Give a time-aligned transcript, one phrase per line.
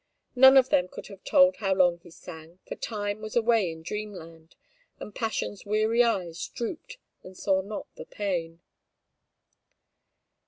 [0.35, 3.83] None of them could have told how long he sang, for time was away in
[3.83, 4.55] dreamland,
[4.99, 8.61] and passion's weary eyes drooped and saw not the pain.